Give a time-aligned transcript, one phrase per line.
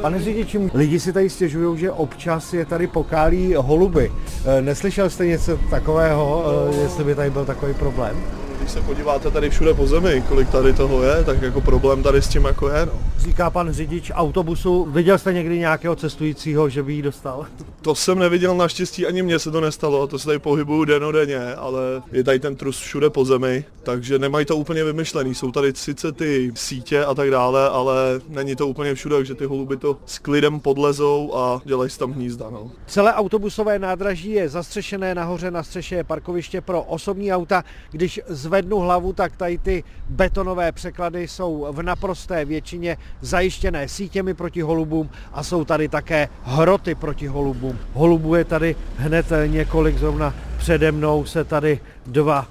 [0.00, 4.12] Pane řidiči, lidi si tady stěžují, že občas je tady pokálí holuby.
[4.44, 8.16] Eh, neslyšel jste něco takového, eh, jestli by tady byl takový problém?
[8.58, 12.22] Když se podíváte tady všude po zemi, kolik tady toho je, tak jako problém tady
[12.22, 12.86] s tím jako je.
[12.86, 12.92] No.
[13.18, 14.84] Říká pan řidič autobusu.
[14.90, 17.46] Viděl jste někdy nějakého cestujícího, že by jí dostal?
[17.82, 21.82] To jsem neviděl naštěstí, ani mně se to nestalo, to se tady pohybuju denodenně, ale
[22.12, 25.34] je tady ten trus všude po zemi, takže nemají to úplně vymyšlený.
[25.34, 29.44] Jsou tady sice ty sítě a tak dále, ale není to úplně všude, takže ty
[29.44, 32.50] holuby to s klidem podlezou a dělají tam hnízda.
[32.50, 32.70] No.
[32.86, 37.64] Celé autobusové nádraží je zastřešené, nahoře na střeše je parkoviště pro osobní auta.
[37.90, 44.62] Když zvednu hlavu, tak tady ty betonové překlady jsou v naprosté většině zajištěné sítěmi proti
[44.62, 47.69] holubům a jsou tady také hroty proti holubům.
[47.92, 52.46] Holubů je tady hned několik, zrovna přede mnou se tady dva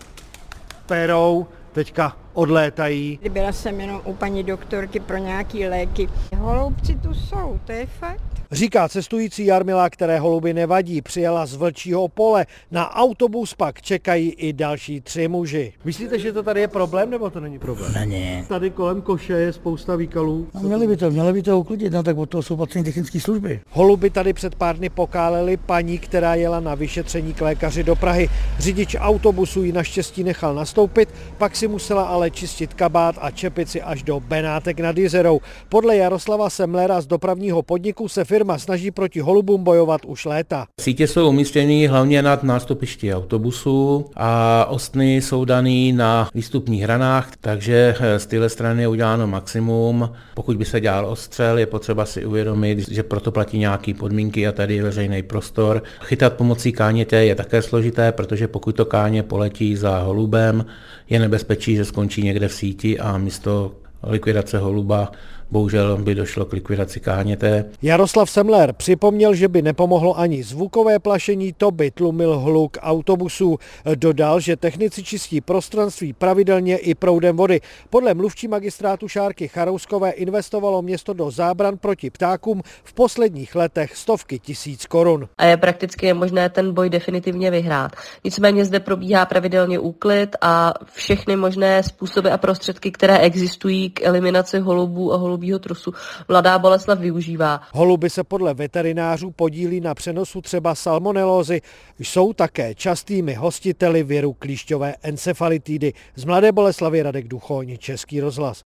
[0.86, 3.20] perou, teďka odlétají.
[3.30, 6.10] Byla jsem jenom u paní doktorky pro nějaký léky.
[6.38, 8.39] Holoubci tu jsou, to je fakt.
[8.52, 12.46] Říká cestující Jarmila, které holuby nevadí, přijela z Vlčího pole.
[12.72, 15.74] Na autobus pak čekají i další tři muži.
[15.86, 17.94] Myslíte, že to tady je problém, nebo to není problém?
[17.94, 18.46] Není.
[18.48, 20.48] Tady kolem koše je spousta výkalů.
[20.54, 23.20] No, měli by to, měli by to uklidit, no tak od toho jsou patření technické
[23.20, 23.60] služby.
[23.70, 28.30] Holuby tady před pár dny pokáleli paní, která jela na vyšetření k lékaři do Prahy.
[28.60, 34.04] Řidič autobusu ji naštěstí nechal nastoupit, pak si musela ale čistit kabát a čepici až
[34.04, 35.40] do Benátek nad Jezerou.
[35.70, 40.66] Podle Jaroslava Semlera z dopravního podniku se firma snaží proti holubům bojovat už léta.
[40.82, 47.96] Sítě jsou umístěny hlavně nad nástupišti autobusů a ostny jsou daný na výstupních hranách, takže
[48.18, 50.10] z téhle strany je uděláno maximum.
[50.36, 54.52] Pokud by se dělal ostřel, je potřeba si uvědomit, že proto platí nějaké podmínky a
[54.52, 55.84] tady je veřejný prostor.
[56.02, 60.66] Chytat pomocí káněte je také složité, protože pokud to káně poletí za holubem,
[61.10, 63.72] je nebezpečí, že skončí někde v síti a místo
[64.04, 65.12] likvidace holuba
[65.52, 67.66] bohužel by došlo k likvidaci káněte.
[67.82, 73.58] Jaroslav Semler připomněl, že by nepomohlo ani zvukové plašení, to by tlumil hluk autobusů.
[73.96, 77.62] Dodal, že technici čistí prostranství pravidelně i proudem vody.
[77.90, 84.40] Podle mluvčí magistrátu Šárky Charouskové investovalo město do zábran proti ptákům v posledních letech stovky
[84.40, 85.28] tisíc korun.
[85.38, 87.92] A je prakticky nemožné ten boj definitivně vyhrát.
[88.24, 94.60] Nicméně zde probíhá pravidelně úklid a všechny možné způsoby a prostředky, které existují k eliminaci
[94.60, 95.94] holubů a holubů holubího trusu
[96.28, 97.62] mladá Boleslav využívá.
[97.74, 101.62] Holuby se podle veterinářů podílí na přenosu třeba salmonelózy,
[102.00, 105.94] jsou také častými hostiteli viru klíšťové encefalitidy.
[106.16, 108.58] Z Mladé Boleslavy Radek Duchoň, Český rozhlas.